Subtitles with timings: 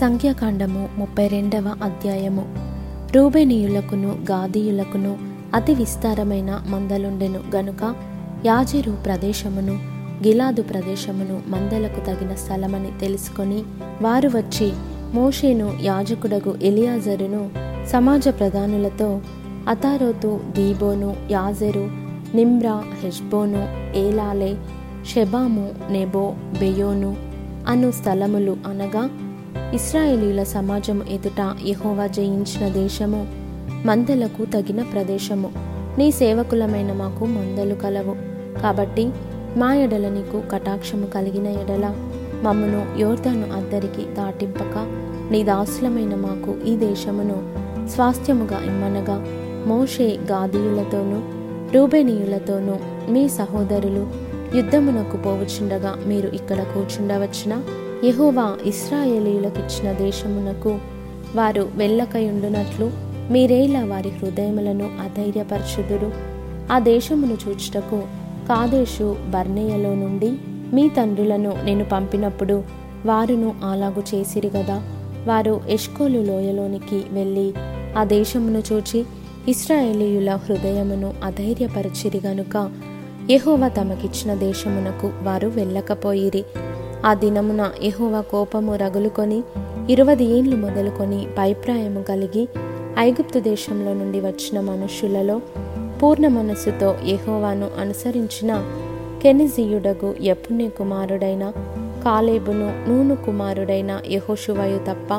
[0.00, 2.44] సంఖ్యాకాండము ముప్పై రెండవ అధ్యాయము.
[3.14, 5.12] రూబేనీయులకును గాదీయులకును
[5.54, 7.82] అతి విస్తారమైన మందలుండెను గనుక
[8.46, 9.74] యాజెరు ప్రదేశమును
[10.26, 13.60] గిలాదు ప్రదేశమును మందలకు తగిన స్థలమని తెలుసుకొని
[14.02, 14.72] వారు వచ్చి
[15.14, 17.42] మోషేను యాజకుడగు ఎలియాజరును
[17.92, 19.20] సమాజ ప్రధానులతో
[19.68, 21.86] అతారోతు దీబోను యాజెరు
[22.34, 23.62] నిమ్రా హెష్బోను
[23.98, 24.52] ఏలాలే
[25.04, 26.24] షెబాము నెబో
[26.60, 27.16] బెయోను
[27.68, 29.04] అను స్థలములు అనగా
[29.74, 33.26] ఇస్రాయేలీల సమాజము ఎదుట యహోవా జయించిన దేశము
[33.86, 35.52] మందలకు తగిన ప్రదేశము.
[35.98, 38.16] నీ సేవకులమైన మాకు మందలు కలవు.
[38.62, 39.10] కాబట్టి
[39.56, 41.94] మా ఎడల నీకు కటాక్షము కలిగిన ఎడల
[42.42, 44.86] మమ్మను యోర్ధను అద్దరికి దాటింపక
[45.30, 47.38] నీ దాసులమైన మాకు ఈ దేశమును
[47.88, 49.26] స్వాస్థ్యముగా ఇమ్మనగా.
[49.66, 51.20] మోషే గాదీయులతోనూ
[51.74, 52.76] రూబేనీయులతోనూ
[53.12, 54.06] మీ సహోదరులు
[54.56, 57.62] యుద్ధమునకు పోవుచుండగా మీరు ఇక్కడ కూర్చుండవచ్చున?
[58.04, 60.78] యహోవా ఇస్రాయేలీలకిచ్చిన దేశమునకు
[61.34, 62.90] వారు వెళ్ళకయుండునట్లు
[63.30, 66.12] మీరేలా వారి హృదయములను అధైర్యపరచుదురు?
[66.72, 68.02] ఆ దేశమును చూచుటకు
[68.48, 70.32] కాదేశు బర్నేయలో నుండి
[70.72, 72.62] మీ తండ్రులను నేను పంపినప్పుడు
[73.06, 74.82] వారును అలాగు చేసిరి గదా?
[75.26, 77.54] వారు ఎష్కోలు లోయలోనికి వెళ్ళి
[77.98, 79.04] ఆ దేశమును చూచి
[79.48, 82.70] ఇస్రాయేలీయుల హృదయమును అధైర్యపరచిరి గనుక
[83.30, 86.44] యహోవ తమకిచ్చిన దేశమునకు వారు వెళ్ళకపోయిరి.
[87.06, 89.38] ఆ దినమున యెహోవా కోపము రగులుకొని
[89.90, 92.44] ఇరవది ఏండ్లు మొదలుకొని పైప్రాయము కలిగి
[92.98, 95.36] ఐగుప్తు దేశంలో నుండి వచ్చిన మనుష్యులలో
[96.02, 98.50] పూర్ణ మనస్సుతో ఎహోవాను అనుసరించిన
[99.22, 101.44] కెనిజీయుడగు యపుణ్య కుమారుడైన
[102.04, 105.10] కాలేబును నూను కుమారుడైన యహోషువయు తప్ప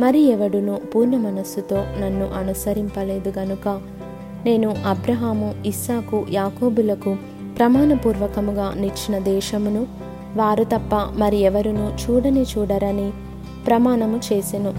[0.00, 3.66] మరి ఎవడును పూర్ణ మనస్సుతో నన్ను అనుసరింపలేదు గనుక
[4.46, 7.12] నేను అబ్రహాము ఇస్సాకు యాకోబులకు
[7.58, 9.82] ప్రమాణపూర్వకముగా నిచ్చిన దేశమును
[10.36, 13.10] వారు తప్ప మరి ఎవరును చూడని చూడరని
[13.66, 14.72] ప్రమాణము చేసెను.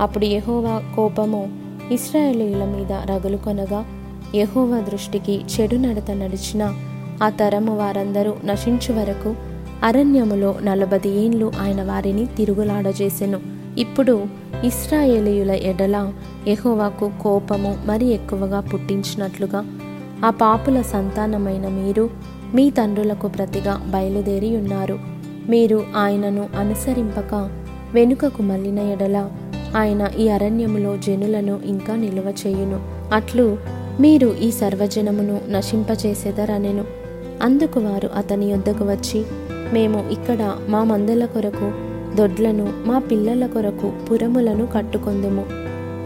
[0.00, 1.48] అప్పుడు యహోవా కోపము
[1.90, 3.86] ఇస్రాయేలీల మీద రగులుకొనగా
[4.34, 6.74] యహోవా దృష్టికి చెడు నడత నడిచిన
[7.22, 9.34] ఆ తరము వారందరూ నశించు వరకు
[9.82, 13.40] అరణ్యములో నలభై ఏండ్లు ఆయన వారిని తిరుగులాడజేసెను.
[13.78, 14.22] ఇప్పుడు
[14.64, 16.12] ఇస్రాయేలీయుల ఎడల
[16.48, 19.64] యహోవాకు కోపము మరి ఎక్కువగా పుట్టించినట్లుగా
[20.26, 22.10] ఆ పాపుల సంతానమైన మీరు
[22.54, 24.98] మీ తండ్రులకు ప్రతిగా బయలుదేరి ఉన్నారు
[25.48, 27.50] మీరు ఆయనను అనుసరింపక
[27.94, 29.30] వెనుకకు మళ్ళిన ఎడల
[29.76, 32.80] ఆయన ఈ అరణ్యములో జనులను ఇంకా నిలువ చేయును.
[33.12, 33.58] అట్లు
[34.00, 36.84] మీరు ఈ సర్వజనమును నశింపచేసేదరనెను.
[37.42, 39.24] అందుకు వారు అతని యొద్దకు వచ్చి
[39.72, 41.72] మేము ఇక్కడ మా మందల కొరకు
[42.16, 45.46] దొడ్లను మా పిల్లల కొరకు పురములను కట్టుకొందుము.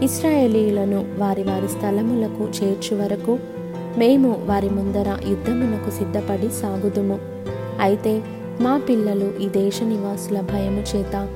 [0.03, 3.39] ఇస్రాయేలీలను వారి వారి స్థలములకు చేర్చు వరకు
[3.99, 7.19] మేము వారి ముందర యుద్ధమునకు సిద్ధపడి సాగుదుము.
[7.79, 8.21] అయితే
[8.61, 11.27] మా పిల్లలు ఈ దేశ నివాసుల భయము చేత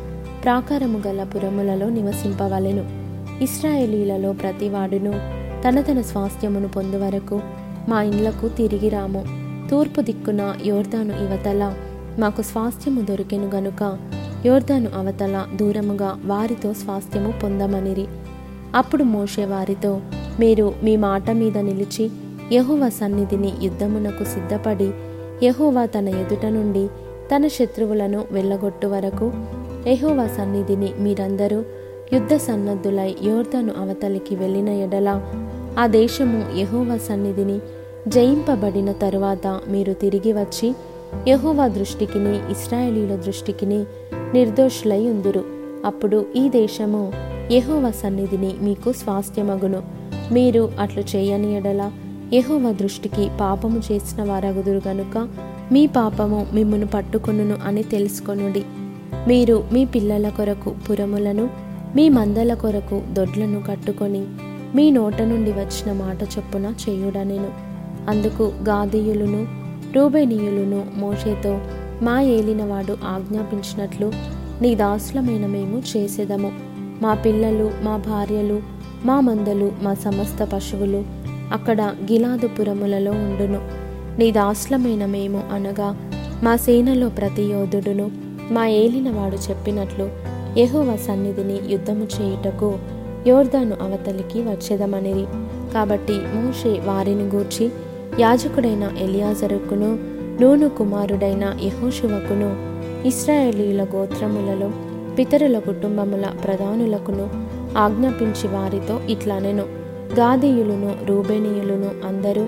[0.44, 2.85] ప్రాకారము గల పురములలో నివసింపవలెను.
[3.44, 5.13] ఇస్రాయేలీలలో ప్రతివాడును
[5.68, 7.41] తన తన స్వాస్థ్యమును పొందువరకు
[7.90, 9.25] మా ఇండ్లకు తిరిగి రాము.
[9.72, 11.74] తూర్పు దిక్కున యోర్దాను ఇవతల
[12.19, 13.97] మాకు స్వాస్థ్యము దొరికెను గనుక
[14.45, 18.07] యోర్దాను అవతల దూరముగా వారితో స్వాస్థ్యము పొందమనిరి.
[18.75, 20.01] అప్పుడు మోషే వారితో
[20.40, 22.12] మీరు మీ మాట మీద నిలిచి
[22.52, 24.92] యహోవ సన్నిధిని యుద్ధమునకు సిద్ధపడి
[25.44, 26.88] యహోవా తన ఎదుట నుండి
[27.36, 29.31] తన శత్రువులను వెళ్ళగొట్టు వరకు
[29.88, 31.64] యహోవా సన్నిధిని మీరందరూ
[32.14, 35.22] యుద్ధ సన్నద్ధులై యోర్ధను అవతలికి వెళ్ళిన ఎడల
[35.80, 37.59] ఆ దేశము యహోవా సన్నిధిని
[38.08, 40.75] జయింపబడిన తరువాత మీరు తిరిగి వచ్చి
[41.28, 43.86] యహోవా దృష్టికిని ఇస్రాయేలీల దృష్టికిని
[44.34, 45.44] నిర్దోషులై ఉందురు.
[45.86, 47.12] అప్పుడు ఈ దేశము
[47.52, 49.84] యహోవా సన్నిధిని మీకు స్వాస్థ్యమగును.
[50.31, 51.92] మీరు అట్లు చేయని ఎడల
[52.33, 55.27] యహోవ దృష్టికి పాపము చేసిన వారగుదురు గనుక
[55.71, 58.63] మీ పాపము మిమ్మును పట్టుకొనును అని తెలుసుకొనుడి.
[59.27, 61.49] మీరు మీ పిల్లల కొరకు పురములను
[61.95, 64.25] మీ మందల కొరకు దొడ్లను కట్టుకొని
[64.75, 67.51] మీ నోట నుండి వచ్చిన మాట చొప్పున చేయుడనెను.
[68.09, 69.47] అందుకు గాదీయులను
[69.95, 71.59] రూబేనీయులను మోషేతో
[72.01, 74.11] మా ఏలినవాడు ఆజ్ఞాపించినట్లు
[74.61, 76.51] నీ దాసులమైన మేము చేసేదము.
[77.01, 78.62] మా పిల్లలు మా భార్యలు
[79.06, 81.23] మా మందలు మా సమస్త పశువులు
[81.53, 83.61] అక్కడ గిలాదుపురములలో ఉండును.
[84.19, 85.97] నీ దాస్లమైన మేము అనగా
[86.44, 88.11] మా సేనలో ప్రతి యోధుడును
[88.51, 90.09] మా ఏలినవాడు చెప్పినట్లు
[90.59, 92.79] యహువ సన్నిధిని యుద్ధము చేయుటకు
[93.27, 95.25] యోర్దాను అవతలికి వచ్చేదమనిరి.
[95.73, 97.71] కాబట్టి మోషే వారిని గూర్చి
[98.19, 100.00] యాజకుడైన ఎలియాజరుకును
[100.41, 102.73] నూను కుమారుడైన యహోశివకును
[103.07, 104.71] ఇస్రాయేలీల గోత్రములలో
[105.15, 107.29] పితరుల కుటుంబముల ప్రధానులకును
[107.77, 109.82] ఆజ్ఞాపించి వారితో ఇట్లనెను.
[110.18, 112.44] గాదీయులును రూబేనీయులను అందరూ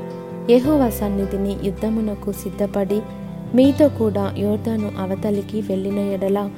[0.50, 3.00] యహోవ సన్నిధిని యుద్ధమునకు సిద్ధపడి
[3.56, 6.50] మీతో కూడా యోర్దాను అవతలికి వెళ్ళిన ఎడల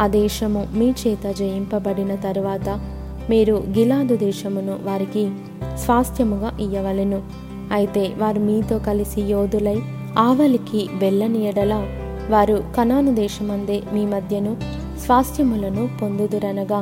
[0.00, 2.68] ఆ దేశము మీ చేత జయింపబడిన తరువాత
[3.30, 5.30] మీరు గిలాదు దేశమును వారికి
[5.76, 7.22] స్వాస్థ్యముగా ఇయ్యవలెను.
[7.72, 9.78] అయితే వారు మీతో కలిసి యోధులై
[10.18, 11.74] ఆవలికి వెళ్ళని ఎడల
[12.30, 14.56] వారు కనాను దేశమందే మీ మధ్యను
[15.04, 16.80] స్వాస్థ్యములను పొందుదురనగా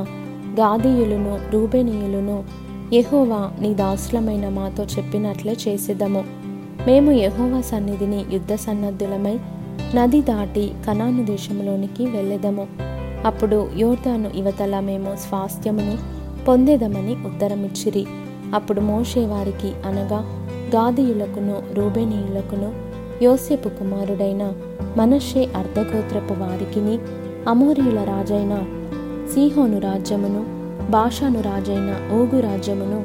[0.61, 2.45] గాదీయులను రూబేనీయులను
[2.93, 6.25] యహోవా నీ దాసులమైన మాతో చెప్పినట్లే చేసేదము.
[6.87, 9.39] మేము యహోవా సన్నిధిని యుద్ధ సన్నద్ధులమై
[9.95, 12.67] నది దాటి కనాను దేశంలోనికి వెళ్ళేదము.
[13.25, 15.99] అప్పుడు యోర్దాను యువతల మేము స్వాస్థ్యమును
[16.45, 18.07] పొందేదమని ఉత్తరమిచ్చిరి.
[18.55, 22.73] అప్పుడు మోషే వారికి అనగా గాదియులకును రూబేనీయులకును
[23.25, 24.53] యోసేపు కుమారుడైన
[24.97, 26.99] మనషే అర్ధగోత్రపు వారికిని
[27.49, 28.63] అమోరియుల రాజైన
[29.35, 30.60] సీహోను రాజ్యమును
[30.91, 33.05] భాషను రాజైన ఓగు రాజ్యమును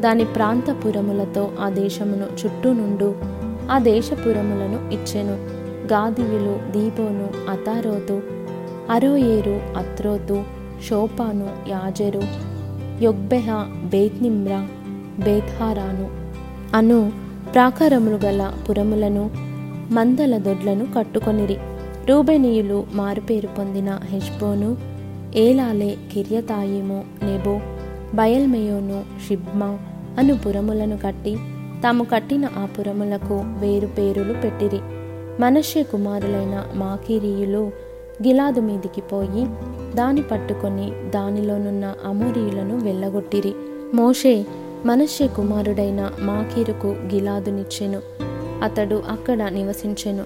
[0.00, 3.14] దాని ప్రాంతపురములతో ఆ దేశమును చుట్టూ నుండు
[3.70, 5.34] ఆ దేశపురములను ఇచ్చెను.
[5.86, 8.20] గాదియులు దీపోను అతారోతు
[8.90, 10.42] అరోయేరు అత్రోతు
[10.88, 12.22] షోపాను యాజెరు
[13.00, 13.46] యొగ్బెహ
[13.84, 14.68] బేత్నిమ్రా
[15.24, 16.10] బేత్హారాను
[16.76, 17.12] అను
[17.54, 19.30] ప్రాకారములు గల పురములను
[19.92, 21.56] మందల దొడ్లను కట్టుకొనిరి.
[22.08, 24.76] రూబెనీయులు మారుపేరు పొందిన హెష్బోను
[25.34, 27.60] ఏలాలే కిర్యతాయిము నెబో
[28.14, 29.78] బయల్మెయోను షిబ్మా
[30.18, 31.36] అను పురములను కట్టి
[31.84, 34.78] తాము కట్టిన ఆ పురములకు వేరు పేరులు పెట్టిరి.
[35.40, 37.70] మనషే కుమారులైన మాకిరీయులు
[38.22, 39.46] గిలాదు మీదికి పోయి
[39.94, 43.54] దాని పట్టుకొని దానిలోనున్న అమోరీయులను వెళ్ళగొట్టిరి.
[43.94, 44.46] మోషే
[44.84, 48.02] మనషే కుమారుడైన మాకీరుకు గిలాదునిచ్చెను.
[48.62, 50.24] అతడు అక్కడ నివసించెను.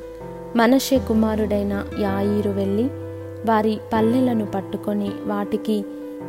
[0.56, 3.05] మనషే కుమారుడైన యాయిరు వెళ్ళి
[3.46, 5.84] వారి పల్లెలను పట్టుకొని వాటికి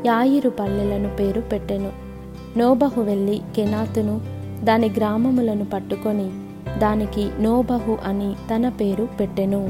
[0.06, 1.92] యాయిరు పల్లెలను పేరు పెట్టెను.
[2.58, 4.22] నోబహు వెళ్ళి కెనాతును
[4.64, 6.32] దాని గ్రామములను పట్టుకొని
[6.80, 9.62] దానికి నోబహు అని తన పేరు పెట్టెను.